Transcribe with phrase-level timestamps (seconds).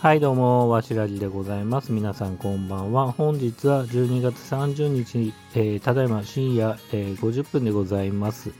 [0.00, 1.90] はいどうも、わしらじでございます。
[1.90, 3.10] 皆さんこんばんは。
[3.10, 8.52] 本日は12月30日、えー、ただいま深夜、えー、50分でございます。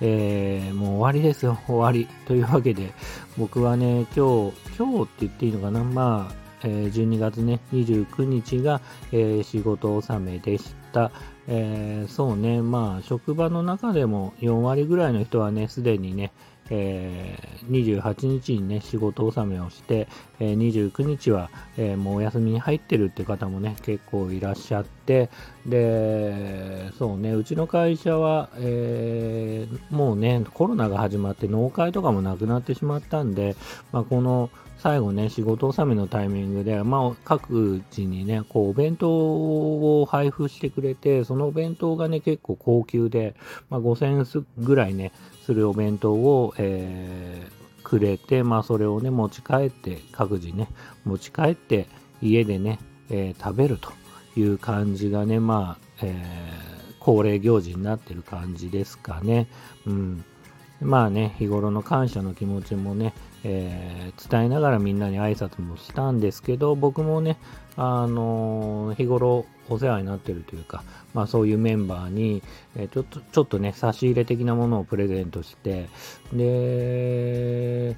[0.00, 2.06] えー、もう終わりですよ、終わり。
[2.26, 2.92] というわけで、
[3.36, 5.82] 僕はね、今日、今日って言っていいのかな？
[5.82, 8.80] まあ、えー、12月ね、29日が、
[9.10, 11.10] え、仕事納めでした。
[11.48, 16.30] え、そうね、まあ、職場の中でも4割ぐらいの人はね、すでにね、
[16.70, 20.08] えー、28日にね、仕事納めをして、
[20.40, 25.30] え、29日は、えもうお休みに入ってるって方もね、結構いらっしゃって、
[25.66, 33.56] で、そうね、うちの会社は、えーもうね、コロナが始まって納会とかもなくなってしまったんで、
[33.92, 39.08] まあ、この最後ね、仕事納めのタイミングで、まあ、各自にね、こう、お弁当
[40.00, 43.34] を配布してくれて、そのお弁当がね、結構高級で、
[43.70, 45.12] まあ、5000円ぐらいね、
[45.44, 50.68] するお弁当を、えーくれて、まあ、それをね、持ち帰って、各自ね、
[51.04, 51.86] 持ち帰って、
[52.20, 53.92] 家でね、えー食べると
[54.34, 59.46] いう感じがね、まあ、えー恒例行事になってる感じですかね。
[59.86, 60.24] うん。
[60.80, 63.12] まあね、日頃の感謝の気持ちもね、
[63.44, 67.36] えー伝えながらみんなに挨拶もしたんですけど、僕もね、
[67.76, 70.82] あのー日頃お世話になってるというか、
[71.12, 72.42] まあそういうメンバーに、
[72.76, 75.88] えちょっと、ちょっとね、差し入れ的なものをプレゼントして、
[76.32, 77.96] で、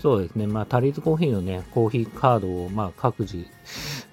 [0.00, 3.46] そうですね、まあ、タリーズコーヒーのね、コーヒーカードを、まあ、各自、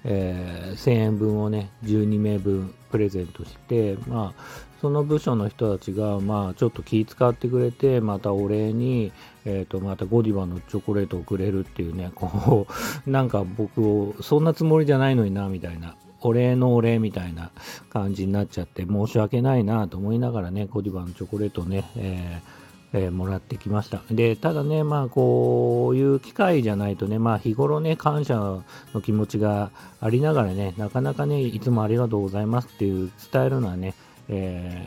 [0.04, 4.42] えー1000円分をね、12名分プレゼントして、まあ、
[4.80, 9.12] その部署の人たちが、まあ、ちょっと気遣ってくれて、またお礼に、
[9.44, 12.66] えっ、と、またゴディバのチョコレートをくれるっていうね、こ
[13.06, 15.96] う、なんか僕を、そんなつもりじゃないのにな、みたいな。
[16.24, 17.50] お礼のお礼みたいな
[17.90, 24.02] 感じになっちゃって、申し訳ないなと思いながらね、ゴディバのチョコレートね、えーえーもらってきました。
[24.10, 28.64] で、ただね、まあ、こういう機会じゃないとね、まあ、日頃ね、感謝の
[29.02, 33.94] 気持ちがありながらね、なかなかね、いつもありがとうございますっていう伝えるのはね、
[34.28, 34.86] え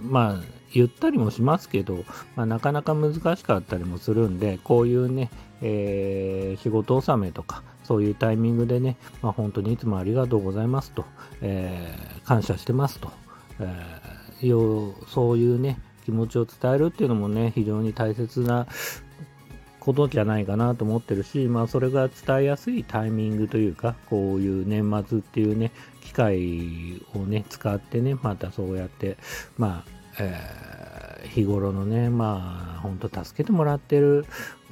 [0.00, 0.42] ーまあ、
[0.74, 2.04] 言ったりもしますけど、
[2.36, 5.30] まあ、なかなか難しかったりもするんで、こういうね、
[5.62, 11.04] えー仕事納めとか、そういうタイミングでね、まあ、本当にいつもありがとうございますと、
[11.40, 13.12] えー感謝してますと、
[13.60, 18.66] えーそういうね、気持ちを伝えるっていうのもね、非常に大切な
[19.80, 25.70] ことじゃないかなと思ってるし、まあ、それが伝えやすいタイミングというか、こういう年末っていうね、
[26.02, 29.16] 機会をね、使ってね、またそうやって、
[29.56, 34.26] まあ、えー日頃のね、まあ、本当助けてもらってる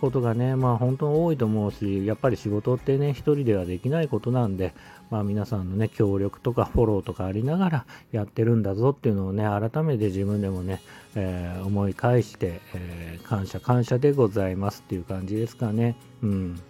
[0.04, 4.74] ことがね、まあ、本当多いと思うし、やっぱり仕事ってね、一人ではできないことなんで、
[5.10, 10.82] まあ、皆さんのね、協力とかフォローとかありながらやってるんだぞっていうのをね、改めて自分でもね、
[11.14, 15.96] えー思い返して、えー感謝感謝でございますっていう感じですかね。
[16.22, 16.60] うん。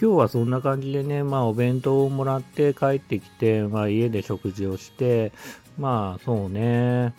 [0.00, 5.32] 今日はそんな感じでね、まあお弁当をもらって帰ってきて、まあ家で食事をして、
[5.78, 7.14] まあそうね、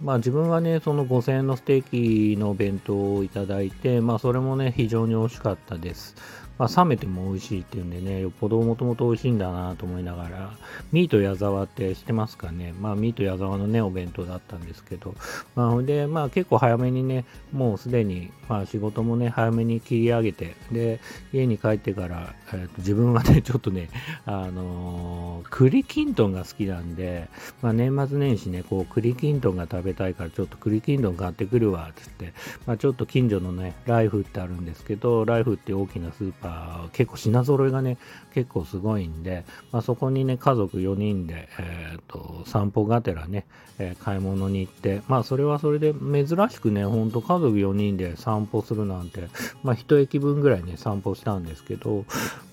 [0.00, 6.14] まあ自分はね、その5000円のステーキの弁当をいただいて、まあそれもね、非常に美味しかったです。
[6.58, 10.52] まあ冷めても美味しいっていうんでね、よっぽどもともと美味しいんだなと思いながら、
[10.92, 12.74] ミート矢沢って知ってますかね？
[12.80, 15.14] まあミート矢沢のね、お弁当だったんですけど、
[15.54, 21.00] まあほんで、まあ結構早めにね、もうすでに、まあ仕事もね、早めに切り上げて、で、
[21.32, 23.88] 家に帰ってから、えーと自分はね、 ちょっとね、
[24.26, 27.28] あのー栗きんとんが好きなんで、
[27.62, 32.32] まあ年末年始ね、こう栗きんとんが食べたいから、ちょっと栗きんとん買ってくるわ、つって、
[32.66, 37.98] まあちょっと近所のね、ライフってあるんですけど、ライフって大きなスーパー、あ結構品揃えがね、
[38.34, 43.46] 結構すごいんで、まあそこにね、家族4人で、えっ、と、散歩がてらね、
[43.78, 49.28] えー買い物に行って、まあそれはそれで珍しくね、ほんと家族4人で散歩するなんて、
[49.62, 52.04] まあ1駅分ぐらいね、散歩したんですけど、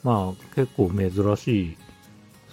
[0.03, 1.77] まあ結構珍しい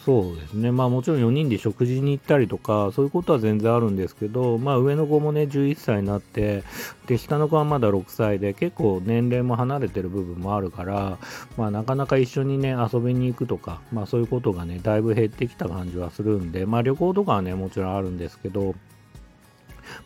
[0.05, 0.71] そうですね。
[0.71, 6.63] まあもちろん4人で食事に行ったりとか、そういうことは全然あるんですけど、まあ上の子もね、11歳になって、
[7.07, 11.19] で、下の子はまだ6歳で、結構年齢も離れてる部分もあるから、
[11.57, 18.75] まあなかなか一緒にね、遊びに行くとか、まあそういうことがね、だいぶ減ってきた感じはするんで、まあ旅行とかはね、もちろんあるんですけど、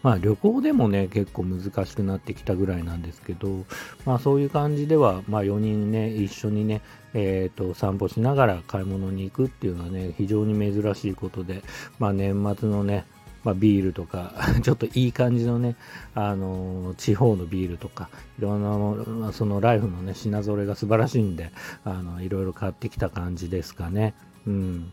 [0.02, 3.64] まあ旅行でもね、結構難しくなってきたぐらいなんですけど、
[4.04, 6.82] まあそういう感じでは、まあ4人ね、一緒にね、
[7.14, 11.62] えっ、と、散歩しながら買い物に行くっていうのはね、非常に珍しいことで、
[11.98, 13.04] まあ年末のね、
[13.44, 15.76] まあ、ビールとか、 ちょっといい感じのね、
[16.14, 18.08] あのー地方のビールとか、
[18.38, 21.50] いろんな、まあそのライフのね、品揃えが素晴らしいんで、
[21.84, 24.14] あの、いろいろ買ってきた感じですかね。
[24.46, 24.92] うん。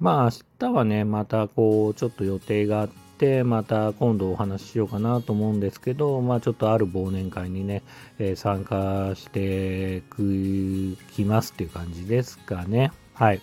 [0.00, 0.30] まあ明
[0.70, 7.82] 日はね、またこう、ちょっと予定があっしてまた今度お話ししようかなと思うんですけど、まあ、ちょっとある忘年会にね、
[8.18, 10.02] えー、参加して
[11.12, 12.92] きますっていう感じですかね。
[13.14, 13.40] はい。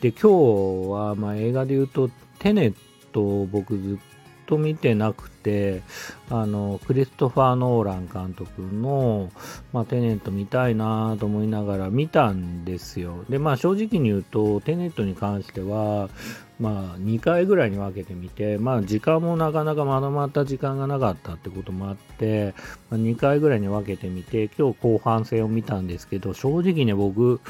[0.00, 2.74] で、今日は、まあ、映画で言うと、テネッ
[3.12, 3.98] トを僕ずっ
[4.46, 5.82] と見てなくて、
[6.30, 9.30] あの、クリストファー・ノーラン監督の、
[9.72, 13.24] まあ、テネット見たいなと思いながら見たんですよ。
[13.28, 16.08] で、まあ、正直に言うと、テネットに関しては、
[16.58, 22.54] まあ、2回ぐらいに分けてみて、まあ、時間もなかなかまとまった時間がなかったってこともあって、
[22.90, 27.40] まあ、2回ぐらいに分けてみて、今日後半戦を見たんですけど、正直ね、僕、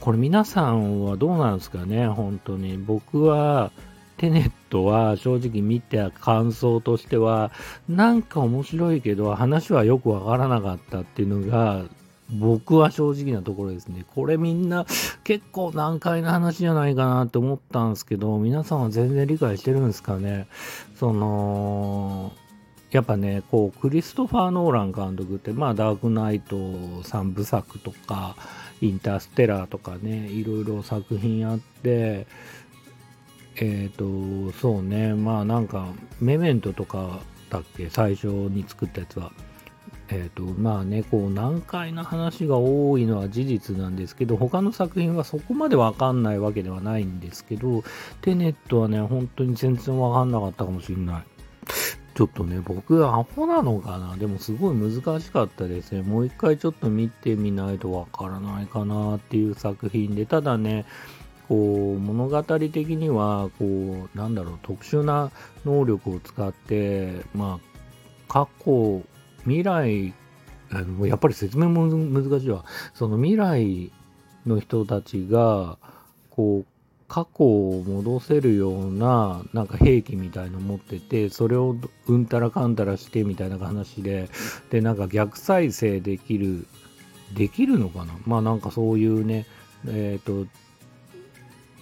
[0.00, 2.76] これ皆さんはどうなんですかね、本当に。
[2.76, 3.72] 僕は、
[4.16, 7.50] テネットは正直見た感想としては、
[7.88, 11.84] なんか面白いけど話はよくわからなかったっていうのが、
[12.30, 14.04] 僕は正直なところですね。
[14.14, 14.86] これみんな
[15.24, 20.46] 結構難解な話じゃないかなって思ったんですけど、皆さんは全然理解してるんですかね。
[20.96, 22.32] その、
[22.90, 28.36] やっぱね、こう、クリストファー・ノーラン監督って、まあ、ダークナイト3部作とか、
[28.80, 32.26] インターステラーとかね、いろいろ作品あって、
[33.56, 35.88] えっ、ー、と、そうね、まあなんか、
[36.20, 39.32] メメントとかだっけ、最初に作ったやつは。
[40.16, 47.82] え、ー、と、まあね、こう、難解な話が多いのは事実なんですけど、他の作品はそこまでわかんないわけではないんですけど、
[48.20, 51.24] テネットはね、本当に全然わかんなかったかもしれない。
[52.14, 54.16] ちょっとね、僕、アホなのかな？
[54.16, 56.02] でもすごい難しかったですね。
[56.02, 60.84] もう一回ちょっと見てみないとわからないかなっていう作品で、ただね、
[61.48, 65.30] こう物語的にはこうなんだろう特殊な
[65.66, 69.02] 能力を使ってまあ過去
[69.44, 70.14] 未来
[71.06, 72.64] やっぱり説明も難しいわ。
[72.94, 73.92] その未来
[74.46, 75.78] の人たちが
[76.30, 76.66] こう
[77.06, 81.76] 過去を戻せるようななんか兵器みたいの持っててそれを
[82.08, 84.28] うんたらかんたらしてみたいな話で
[84.70, 86.66] でなんか逆再生できる
[87.34, 88.14] できるのかな？
[88.26, 89.46] まあなんかそういうね
[89.86, 90.50] えっ、ー、と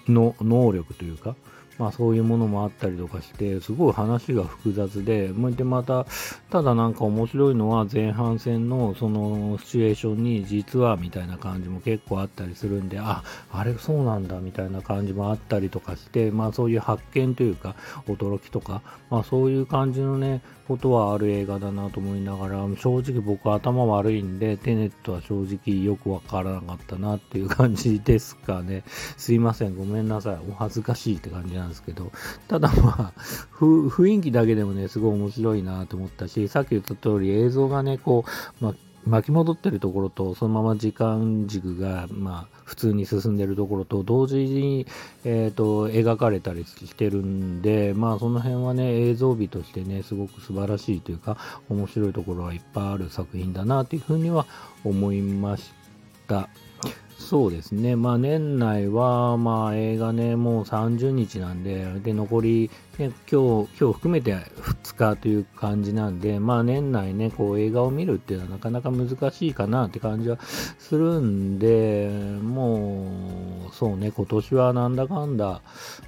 [0.08, 1.36] の能力というか、
[1.78, 6.06] まあそういうものもあったりとかして、すごい話が複雑で、でまた、
[6.50, 17.74] ただなんか面白いのは前半戦のそのシチュエーションに実はみたいな感じも結構あったりするんで、あ、あれそうなんだみたいな感じもあったりとかして、まあそういう発見というか、
[18.06, 28.84] 驚きとか、まあそういう感じのね、ことはある映画だなと思いながら、正直僕頭悪いんで、テネットは正直よくわからなかったなっていう感じですかね。
[29.16, 30.38] すいません、ごめんなさい。
[30.48, 32.12] お恥ずかしいって感じなんですけど、
[32.48, 33.20] ただまあ、
[33.58, 38.24] 雰囲気だけでもね、すごい面白いなと思ったし、さっき言った通り映像がね、こ
[38.60, 38.74] う、ま
[39.04, 44.86] 巻き戻ってるところと、そのまま時間軸が、まあ、普通に進んでるところと、同時に、
[45.24, 51.36] えっ、ー、と、描かれたりしてるんで、まあ、その辺はね、映像美としてね、すごく素晴らしいというか、
[51.68, 54.46] 面白いところはいっぱいある作品だな、というふうには
[54.84, 55.72] 思いまし
[56.28, 56.48] た。
[57.22, 57.96] そうですね。
[57.96, 70.38] まあ年内は、まあ映画ね、もう30日なんで、で、残り、ね、今日、今日含めて2日という感じなんで、まあ年内ね、こう映画を見るっていうのはなかなか難しいかなって感じは
[70.78, 72.10] するんで、
[72.42, 73.06] も
[73.70, 75.62] う、そうね、今年はなんだかんだ、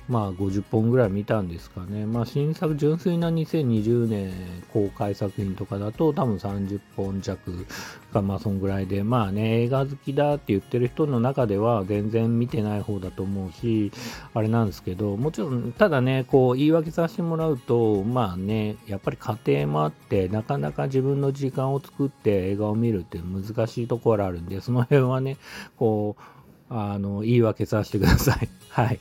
[0.08, 2.04] まあ50本ぐらい見たんですかね。
[2.04, 4.32] まあ新作、純粋な2020年
[4.70, 7.66] 公開作品とかだと多分30本弱
[8.12, 13.90] か、まあそんぐらいで、まあね、映画好きだって言ってる人の中では全然見てない方だと思うし、
[14.34, 25.38] あれなんですけど、もちろん、ただね、こう訳させてもらうと、まあね、やっぱり家庭もあって、なかなか自分の時間を作って映画を見るって難しいところあるんで、その辺はね、
[25.76, 26.22] こう、
[26.70, 28.48] あの、言い訳させてください。
[28.70, 28.98] はい。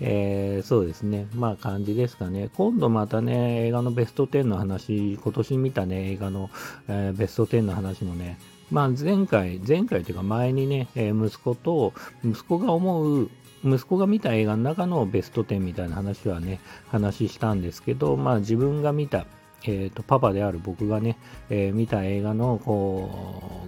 [0.00, 1.26] えー、そうですね。
[1.34, 2.50] まあ感じですかね。
[2.56, 6.50] 今度またね、映画のベスト10の話、今年見たね、映画の、
[6.88, 8.38] えー、ベスト10の話もね、
[8.70, 11.92] まあ、前回、前回というか前にね、え、息子と、
[12.24, 13.30] 息子が思う、
[13.66, 19.26] 息子が見た映画の中のベスト10みたいな話はね、話したんですけど、まあ自分が見た、
[19.64, 21.18] えっ、ー、と、パパである僕がね、
[21.50, 23.66] えー、見た映画の、こ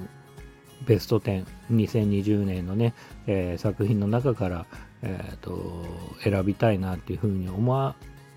[0.84, 2.94] う、ベスト10、2020年のね、
[3.26, 4.66] えー、作品の中から、
[5.02, 5.84] えっ、と、
[6.22, 7.94] 選びたいなっていうふうに思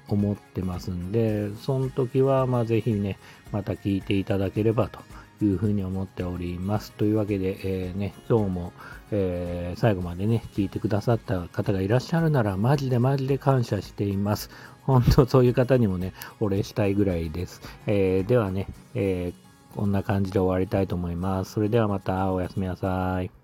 [0.08, 3.18] 思ってますんで、その時は、まあぜひね、
[3.52, 5.00] また聞いていただければと
[5.46, 6.92] いうふうに思っております。
[6.94, 8.74] というわけで、えー、ね、今日も、
[9.12, 14.50] えー、最後までね、聞いてくださった方がいらっしゃるなら、マジでマジで感謝しています。
[14.84, 17.62] 本当そういう方にもね、お礼したいぐらいです。
[17.88, 19.34] えー、ではね、え
[19.76, 21.54] こんな感じで終わりたいと思います。
[21.54, 23.41] それではまたおやすみなさい。